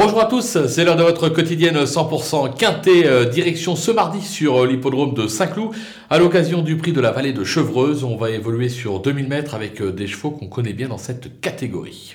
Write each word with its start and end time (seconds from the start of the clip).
Bonjour 0.00 0.20
à 0.20 0.26
tous, 0.26 0.64
c'est 0.68 0.84
l'heure 0.84 0.94
de 0.94 1.02
votre 1.02 1.28
quotidienne 1.28 1.82
100% 1.82 2.56
quintet 2.56 3.04
euh, 3.04 3.24
direction 3.24 3.74
ce 3.74 3.90
mardi 3.90 4.22
sur 4.22 4.62
euh, 4.62 4.66
l'hippodrome 4.68 5.12
de 5.12 5.26
Saint-Cloud. 5.26 5.74
À 6.08 6.20
l'occasion 6.20 6.62
du 6.62 6.76
prix 6.76 6.92
de 6.92 7.00
la 7.00 7.10
vallée 7.10 7.32
de 7.32 7.42
Chevreuse, 7.42 8.04
on 8.04 8.16
va 8.16 8.30
évoluer 8.30 8.68
sur 8.68 9.00
2000 9.00 9.26
mètres 9.26 9.56
avec 9.56 9.82
euh, 9.82 9.90
des 9.90 10.06
chevaux 10.06 10.30
qu'on 10.30 10.46
connaît 10.46 10.72
bien 10.72 10.86
dans 10.86 10.98
cette 10.98 11.40
catégorie. 11.40 12.14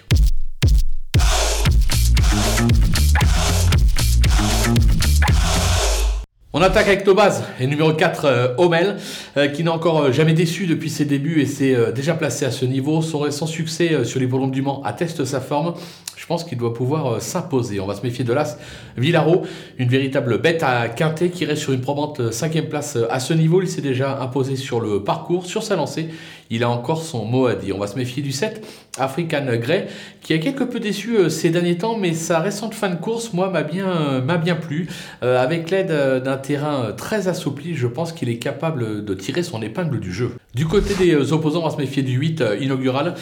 On 6.56 6.62
attaque 6.62 6.86
avec 6.86 7.04
Tobaz 7.04 7.44
et 7.60 7.66
numéro 7.66 7.94
4 7.94 8.26
euh, 8.26 8.48
Homel 8.60 8.98
euh, 9.38 9.48
qui 9.48 9.64
n'a 9.64 9.74
encore 9.74 10.04
euh, 10.04 10.12
jamais 10.12 10.34
déçu 10.34 10.68
depuis 10.68 10.92
ses 10.92 11.04
débuts 11.04 11.42
et 11.42 11.48
s'est 11.48 11.92
déjà 11.96 12.14
placé 12.14 12.46
à 12.46 12.52
ce 12.52 12.64
niveau. 12.64 13.02
Son 13.02 13.18
récent 13.18 13.48
succès 13.48 14.06
sur 14.06 14.20
les 14.20 14.28
volumes 14.28 14.52
du 14.52 14.62
Mans 14.62 14.84
atteste 14.84 15.26
sa 15.26 15.42
forme. 15.42 15.74
Je 16.16 16.28
pense 16.28 16.44
qu'il 16.44 16.60
doit 16.60 16.76
pouvoir 16.76 17.20
s'imposer. 17.20 17.80
On 17.80 17.88
va 17.88 17.96
se 17.96 18.04
méfier 18.04 18.24
de 18.24 18.32
l'As 18.32 18.58
Villaro, 18.98 19.42
une 19.80 19.90
véritable 19.90 20.38
bête 20.38 20.62
à 20.62 20.88
quintet 20.88 21.30
qui 21.30 21.44
reste 21.44 21.64
sur 21.64 21.74
une 21.74 21.82
probante 21.82 22.32
cinquième 22.32 22.70
place 22.70 23.00
à 23.10 23.20
ce 23.20 23.34
niveau. 23.34 23.62
Il 23.62 23.68
s'est 23.68 23.82
déjà 23.82 24.22
imposé 24.22 24.56
sur 24.56 24.80
le 24.80 25.04
parcours, 25.04 25.48
sur 25.48 25.64
sa 25.64 25.76
lancée. 25.76 26.10
Il 26.52 26.64
a 26.64 26.70
encore 26.70 27.02
son 27.02 27.26
mot 27.26 27.48
à 27.48 27.56
dire. 27.56 27.76
On 27.76 27.80
va 27.80 27.88
se 27.88 27.98
méfier 27.98 28.22
du 28.22 28.32
7 28.32 28.64
African 29.00 29.44
Grey 29.56 29.88
qui 30.22 30.34
a 30.34 30.38
quelque 30.38 30.64
peu 30.64 30.80
déçu 30.80 31.30
ces 31.32 31.50
derniers 31.50 31.78
temps 31.78 31.98
mais 31.98 32.14
sa 32.14 32.40
récente 32.40 32.76
fin 32.76 32.90
de 32.90 32.96
course 32.96 33.34
moi 33.34 33.50
m'a 33.50 33.64
bien 33.64 34.22
m'a 34.22 34.38
bien 34.38 34.56
plu 34.56 34.88
avec 35.22 35.72
l'aide 35.72 35.92
d'un 36.24 36.38
terrain 36.44 36.84
euh, 36.84 36.92
très 36.92 37.28
assoupli, 37.28 37.74
je 37.74 37.88
pense 37.88 38.14
qu'il 38.14 38.30
est 38.30 38.38
capable 38.38 39.04
de 39.04 39.14
tirer 39.16 39.42
son 39.42 39.62
épingle 39.64 40.00
du 40.00 40.14
jeu. 40.14 40.34
Du 40.54 40.68
côté 40.68 40.94
des 40.94 41.16
euh, 41.16 41.34
opposants, 41.34 41.62
on 41.62 41.66
va 41.66 41.72
se 41.72 41.78
méfier 41.78 42.04
du 42.04 42.14
8 42.14 42.42
euh, 42.42 42.58
inaugural, 42.58 43.16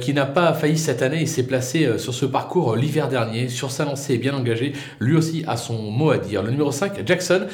qui 0.00 0.14
n'a 0.14 0.26
pas 0.26 0.52
failli 0.54 0.78
cette 0.78 1.02
année 1.02 1.22
et 1.22 1.26
s'est 1.26 1.42
placé 1.44 1.98
sur 1.98 2.14
ce 2.14 2.24
parcours 2.24 2.76
l'hiver 2.76 3.08
dernier, 3.08 3.48
sur 3.48 3.70
sa 3.70 3.84
lancée 3.84 4.16
bien 4.16 4.34
engagé, 4.34 4.72
lui 5.00 5.16
aussi 5.16 5.44
a 5.46 5.56
son 5.56 5.90
mot 5.90 6.10
à 6.10 6.18
dire. 6.18 6.42
Le 6.42 6.50
numéro 6.50 6.72
5, 6.72 7.06
Jackson, 7.06 7.46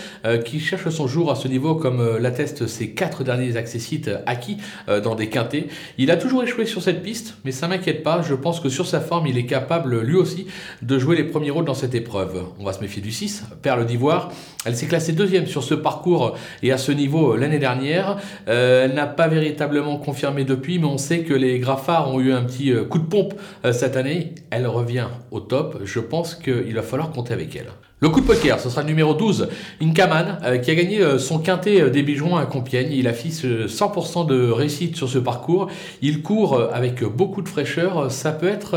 qui 0.45 0.60
cherche 0.60 0.88
son 0.90 1.06
jour 1.06 1.30
à 1.30 1.34
ce 1.34 1.48
niveau 1.48 1.74
comme 1.74 2.18
l'attestent 2.18 2.66
ses 2.66 2.90
quatre 2.90 3.24
derniers 3.24 3.56
accessites 3.56 4.10
acquis 4.26 4.59
dans 4.87 5.15
des 5.15 5.28
quintés. 5.28 5.68
Il 5.96 6.10
a 6.10 6.16
toujours 6.16 6.43
échoué 6.43 6.66
sur 6.66 6.82
cette 6.82 7.02
piste, 7.02 7.34
mais 7.45 7.52
ça 7.52 7.66
m'inquiète 7.66 8.02
pas, 8.02 8.23
je 8.23 8.34
pense 8.34 8.60
que 8.60 8.68
sur 8.68 8.87
sa 8.87 9.00
forme, 9.00 9.26
il 9.26 9.38
est 9.38 9.46
capable 9.46 10.00
lui 10.00 10.16
aussi 10.16 10.46
de 10.82 10.98
jouer 10.98 11.16
les 11.16 11.24
premiers 11.24 11.50
rôles 11.50 11.65
dans 11.65 11.74
cette 11.74 11.95
épreuve. 11.95 12.45
On 12.59 12.65
va 12.65 12.73
se 12.73 12.80
méfier 12.80 13.02
du 13.02 13.12
6, 13.12 13.45
Perle 13.62 13.87
d'Ivoire, 13.87 14.30
elle 14.65 14.76
s'est 14.76 14.87
classée 14.87 15.07
deuxième 15.12 15.46
sur 15.46 15.62
ce 15.62 15.74
parcours 15.74 16.37
et 16.62 16.73
à 16.73 16.78
ce 16.78 16.92
niveau 16.92 17.32
euh, 17.32 17.37
l'année 17.37 17.59
dernière. 17.59 18.18
Euh, 18.48 18.84
elle 18.84 18.95
n'a 18.95 19.06
pas 19.06 19.28
véritablement 19.28 19.96
confirmé 19.96 20.45
depuis, 20.45 20.78
mais 20.78 20.87
on 20.87 20.98
sait 20.98 21.20
que 21.20 21.34
les 21.34 21.59
Graffards 21.59 22.12
ont 22.12 22.20
eu 22.20 22.32
un 22.32 22.42
petit 22.42 22.73
euh, 22.73 22.84
coup 22.84 22.98
de 22.98 23.06
pompe 23.06 23.34
cette 23.73 23.96
année. 23.96 24.34
Elle 24.50 24.66
revient 24.66 25.09
au 25.30 25.40
top. 25.40 25.80
Je 25.84 26.00
pense 26.00 26.34
qu'il 26.34 26.74
va 26.74 26.82
falloir 26.82 27.10
compter 27.10 27.32
avec 27.32 27.54
elle. 27.56 27.68
Le 28.01 28.09
coup 28.10 28.21
de 28.21 28.27
poker, 28.27 28.60
ce 28.60 28.71
sera 28.71 28.82
le 28.82 28.87
numéro 28.87 29.13
12, 29.13 29.49
Inkaman, 29.82 30.38
qui 30.63 30.71
a 30.71 30.74
gagné 30.77 31.18
son 31.18 31.41
quintet 31.41 31.91
des 31.91 32.02
bijoux 32.05 32.37
à 32.37 32.46
Compiègne. 32.46 32.93
Il 32.93 33.09
affiche 33.09 33.45
100% 33.45 34.24
de 34.27 34.51
réussite 34.51 34.96
sur 34.96 35.09
ce 35.09 35.18
parcours. 35.18 35.68
Il 36.01 36.23
court 36.23 36.60
avec 36.73 37.02
beaucoup 37.02 37.43
de 37.43 37.49
fraîcheur. 37.49 38.10
Ça 38.13 38.30
peut 38.30 38.49
être 38.49 38.77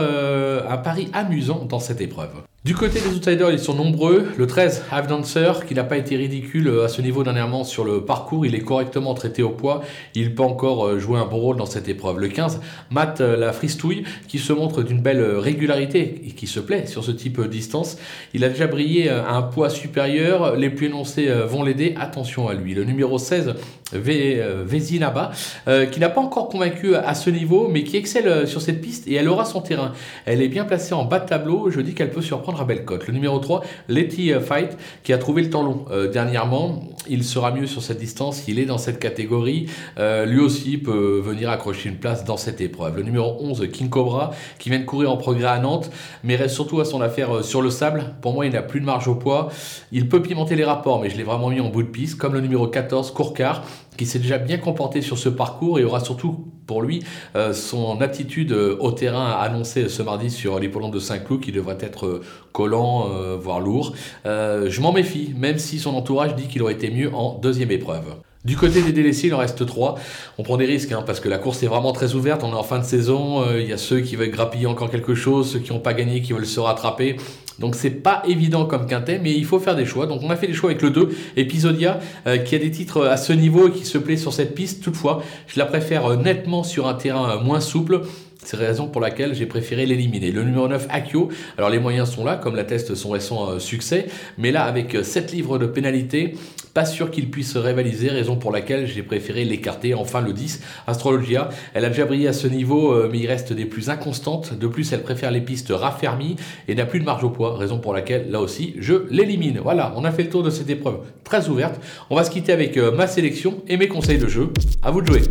un 0.68 0.78
pari 0.78 1.08
amusant 1.14 1.66
dans 1.66 1.80
cette 1.80 2.02
épreuve. 2.02 2.32
Du 2.64 2.76
côté 2.76 3.00
des 3.00 3.08
outsiders, 3.08 3.50
ils 3.50 3.58
sont 3.58 3.74
nombreux. 3.74 4.28
Le 4.38 4.46
13, 4.46 4.84
Have 4.92 5.08
Dancer, 5.08 5.66
qui 5.68 5.74
n'a 5.74 5.84
pas 5.84 5.98
été 5.98 6.16
ridicule 6.16 6.68
euh, 6.68 6.86
à 6.86 6.90
ce 6.90 7.02
niveau 7.02 7.24
dernièrement 7.24 7.64
sur 7.64 7.84
le 7.84 8.06
parcours, 8.06 8.46
il 8.46 8.54
est 8.54 8.60
correctement 8.60 9.16
traité 9.16 9.42
au 9.42 9.50
poids. 9.50 9.82
Il 10.14 10.36
peut 10.36 10.44
encore 10.44 10.86
euh, 10.86 11.00
jouer 11.00 11.18
un 11.18 11.26
bon 11.26 11.38
rôle 11.38 11.58
dans 11.58 11.66
cette 11.66 11.90
épreuve. 11.90 12.20
Le 12.20 12.28
15, 12.28 12.62
Matt 12.92 13.20
euh, 13.20 13.36
la 13.36 13.52
Fristouille, 13.52 14.04
qui 14.28 14.38
se 14.38 14.54
montre 14.54 14.84
d'une 14.84 15.02
belle 15.02 15.24
régularité 15.24 16.22
et 16.24 16.34
qui 16.34 16.46
se 16.46 16.60
plaît 16.60 16.86
sur 16.86 17.04
ce 17.04 17.10
type 17.10 17.42
de 17.42 17.48
distance. 17.48 17.98
Il 18.36 18.44
a 18.44 18.50
déjà 18.50 18.68
brillé 18.68 19.11
à 19.12 19.34
un 19.34 19.42
poids 19.42 19.70
supérieur. 19.70 20.56
Les 20.56 20.70
plus 20.70 20.88
énoncés 20.88 21.30
vont 21.48 21.64
l'aider. 21.64 21.96
Attention 22.00 22.48
à 22.48 22.54
lui. 22.54 22.74
Le 22.74 22.84
numéro 22.84 23.18
16, 23.18 23.56
Vézinaba, 23.94 25.32
qui 25.92 26.00
n'a 26.00 26.10
pas 26.10 26.22
encore 26.22 26.50
convaincu 26.50 26.96
à 26.96 27.14
ce 27.14 27.30
niveau, 27.30 27.68
mais 27.68 27.84
qui 27.84 27.98
excelle 27.98 28.48
sur 28.48 28.62
cette 28.62 28.82
piste 28.82 29.08
et 29.08 29.16
elle 29.16 29.30
aura 29.30 29.46
son 29.46 29.62
terrain. 29.62 29.94
Elle 30.26 30.42
est 30.42 30.48
bien 30.48 30.66
placée 30.66 30.94
en 30.94 31.06
bas 31.06 31.20
de 31.20 31.28
tableau. 31.28 31.70
Je 31.70 31.82
dis 31.82 31.94
qu'elle 31.94 32.12
peut 32.12 32.22
surprendre 32.22 32.62
à 32.62 32.66
Bellecote. 32.66 33.08
Le 33.08 33.14
numéro 33.14 33.40
3, 33.40 33.64
Letty 33.90 34.34
euh, 34.34 34.42
Fight, 34.42 34.78
qui 35.04 35.14
a 35.14 35.18
trouvé 35.18 35.44
le 35.44 35.50
temps 35.50 35.64
long 35.64 35.86
euh, 35.92 36.10
dernièrement. 36.10 36.84
Il 37.08 37.24
sera 37.24 37.52
mieux 37.52 37.68
sur 37.68 37.82
cette 37.82 38.00
distance. 38.00 38.48
Il 38.48 38.60
est 38.60 38.66
dans 38.66 38.78
cette 38.78 39.00
catégorie. 39.00 39.68
Euh, 39.98 40.26
lui 40.26 40.40
aussi 40.40 40.78
peut 40.78 41.22
venir 41.24 41.50
accrocher 41.50 41.90
une 41.90 41.98
place 41.98 42.26
dans 42.26 42.38
cette 42.38 42.62
épreuve. 42.62 42.98
Le 42.98 43.04
numéro 43.04 43.38
11, 43.40 43.68
King 43.72 43.90
Cobra, 43.90 44.32
qui 44.60 44.70
vient 44.70 44.80
de 44.80 44.86
courir 44.86 45.12
en 45.12 45.18
progrès 45.18 45.48
à 45.48 45.60
Nantes, 45.60 45.90
mais 46.24 46.36
reste 46.36 46.56
surtout 46.56 46.80
à 46.80 46.86
son 46.86 47.02
affaire 47.02 47.44
sur 47.44 47.62
le 47.62 47.70
sable. 47.70 48.04
Pour 48.22 48.34
moi, 48.34 48.46
il 48.46 48.54
n'a 48.54 48.62
plus 48.62 48.80
de 48.80 48.86
marge 48.86 49.08
au 49.08 49.16
poids. 49.16 49.50
Il 49.92 50.10
peut 50.10 50.22
pimenter 50.22 50.56
les 50.56 50.64
rapports, 50.64 51.02
mais 51.02 51.10
je 51.10 51.18
l'ai 51.18 51.24
vraiment 51.24 51.50
mis 51.50 51.60
en 51.60 51.70
bout 51.70 51.84
de 51.84 51.88
piste, 51.88 52.18
comme 52.18 52.34
le 52.34 52.42
numéro 52.42 52.68
14, 52.68 53.12
Courcard, 53.12 53.64
qui 53.98 54.06
s'est 54.06 54.20
déjà 54.20 54.38
bien 54.38 54.58
comporté 54.58 55.02
sur 55.02 55.18
ce 55.18 55.30
parcours 55.30 55.80
et 55.80 55.84
aura 55.84 56.00
surtout 56.00 56.48
pour 56.66 56.82
lui 56.82 57.04
son 57.54 58.00
aptitude 58.02 58.54
au 58.54 58.92
terrain 58.92 59.32
annoncé 59.32 59.90
ce 59.90 60.02
mardi 60.02 60.30
sur 60.30 60.60
l'hippodrome 60.60 60.92
de 60.92 61.00
Saint-Cloud 61.00 61.42
qui 61.42 61.52
devrait 61.52 61.78
être 61.82 62.22
collant, 62.52 63.10
euh, 63.10 63.38
voire 63.38 63.60
lourd. 63.60 63.94
Euh, 64.26 64.70
je 64.70 64.82
m'en 64.82 64.92
méfie, 64.92 65.34
même 65.38 65.58
si 65.58 65.80
son 65.80 65.96
entourage 65.96 66.36
dit 66.36 66.48
qu'il 66.48 66.62
aurait 66.62 66.74
été 66.74 66.90
mieux 66.90 67.14
en 67.14 67.38
deuxième 67.38 67.72
épreuve. 67.72 68.16
Du 68.44 68.58
côté 68.58 68.82
des 68.82 68.92
délaissés, 68.92 69.28
il 69.28 69.34
en 69.36 69.38
reste 69.38 69.64
trois. 69.68 70.00
On 70.40 70.44
prend 70.44 70.58
des 70.58 70.66
risques 70.66 70.92
hein, 70.92 71.04
parce 71.06 71.20
que 71.20 71.30
la 71.30 71.38
course 71.38 71.62
est 71.62 71.68
vraiment 71.68 71.92
très 71.92 72.16
ouverte. 72.16 72.44
On 72.44 72.52
est 72.52 72.56
en 72.56 72.64
fin 72.64 72.80
de 72.80 72.84
saison. 72.84 73.44
Euh, 73.44 73.62
il 73.62 73.70
y 73.70 73.74
a 73.74 73.78
ceux 73.78 74.00
qui 74.00 74.16
veulent 74.16 74.32
grappiller 74.32 74.66
encore 74.66 74.90
quelque 74.90 75.14
chose, 75.14 75.52
ceux 75.52 75.60
qui 75.60 75.72
n'ont 75.72 75.80
pas 75.80 75.94
gagné, 75.94 76.22
qui 76.22 76.34
veulent 76.34 76.48
se 76.48 76.60
rattraper. 76.60 77.18
Donc 77.60 77.76
c'est 77.76 77.92
pas 77.92 78.24
évident 78.28 78.66
comme 78.66 78.88
quintet, 78.88 79.20
mais 79.20 79.32
il 79.32 79.46
faut 79.46 79.60
faire 79.60 79.76
des 79.76 79.86
choix. 79.86 80.08
Donc 80.08 80.22
on 80.24 80.32
a 80.32 80.36
fait 80.36 80.48
des 80.48 80.54
choix 80.54 80.72
avec 80.72 80.82
le 80.82 80.90
2, 80.90 81.10
Episodia, 81.38 82.00
qui 82.46 82.56
a 82.56 82.58
des 82.58 82.72
titres 82.72 83.06
à 83.06 83.18
ce 83.18 83.34
niveau 83.34 83.68
et 83.68 83.72
qui 83.72 83.86
se 83.86 84.00
plaît 84.00 84.18
sur 84.18 84.34
cette 84.34 84.56
piste. 84.56 84.82
Toutefois, 84.84 85.22
je 85.46 85.60
la 85.60 85.66
préfère 85.68 86.18
nettement 86.18 86.64
sur 86.64 86.88
un 86.88 86.96
terrain 86.96 87.40
moins 87.44 87.60
souple. 87.60 88.02
C'est 88.44 88.58
la 88.58 88.66
raison 88.66 88.88
pour 88.88 89.02
laquelle 89.02 89.36
j'ai 89.36 89.46
préféré 89.46 89.86
l'éliminer. 89.86 90.32
Le 90.32 90.44
numéro 90.44 90.68
9, 90.68 90.88
Akio. 90.90 91.30
Alors 91.58 91.70
les 91.70 91.80
moyens 91.80 92.10
sont 92.10 92.26
là, 92.26 92.38
comme 92.38 92.56
l'atteste 92.56 92.96
son 92.96 93.12
récent 93.12 93.50
euh, 93.50 93.60
succès. 93.60 94.08
Mais 94.38 94.52
là, 94.52 94.64
avec 94.64 94.98
7 95.04 95.26
euh, 95.30 95.36
livres 95.36 95.58
de 95.60 95.68
pénalité, 95.68 96.34
pas 96.74 96.86
sûr 96.86 97.12
qu'il 97.12 97.30
puisse 97.30 97.56
rivaliser, 97.56 98.10
raison 98.10 98.38
pour 98.38 98.52
laquelle 98.52 98.88
j'ai 98.88 99.04
préféré 99.04 99.46
l'écarter. 99.46 99.94
Enfin, 99.94 100.22
le 100.22 100.34
10, 100.34 100.62
Astrologia. 100.88 101.50
Elle 101.76 101.86
a 101.86 101.90
déjà 101.90 102.06
brillé 102.06 102.28
à 102.28 102.34
ce 102.34 102.48
niveau, 102.48 102.94
euh, 102.94 103.10
mais 103.12 103.20
il 103.20 103.28
reste 103.28 103.54
des 103.54 103.66
plus 103.66 103.90
inconstantes. 103.90 104.58
De 104.58 104.68
plus, 104.68 104.92
elle 104.92 105.04
préfère 105.04 105.30
les 105.30 105.42
pistes 105.42 105.72
raffermies 105.72 106.36
et 106.68 106.74
n'a 106.74 106.86
plus 106.86 107.00
de 107.00 107.06
marge 107.06 107.24
au 107.24 107.30
poids, 107.30 107.58
raison 107.58 107.78
pour 107.78 107.94
laquelle, 107.94 108.32
là 108.32 108.42
aussi, 108.42 108.74
je 108.80 109.06
l'élimine. 109.12 109.60
Voilà, 109.62 109.94
on 109.96 110.04
a 110.04 110.12
fait 110.12 110.24
le 110.24 110.30
tour 110.30 110.42
de 110.42 110.50
cette 110.50 110.70
épreuve 110.70 111.02
très 111.24 111.48
ouverte. 111.48 111.80
On 112.10 112.16
va 112.16 112.24
se 112.24 112.32
quitter 112.32 112.52
avec 112.52 112.76
ma 112.78 113.06
sélection 113.06 113.62
et 113.68 113.78
mes 113.78 113.88
conseils 113.88 114.18
de 114.18 114.28
jeu. 114.28 114.50
À 114.82 114.90
vous 114.90 115.02
de 115.02 115.08
jouer. 115.08 115.22